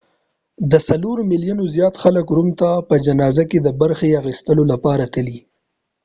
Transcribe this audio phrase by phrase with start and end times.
[0.71, 5.39] د څلورو میلیونو زیات خلک روم ته په جنازه کې د برخې اخیستلو لپاره تللي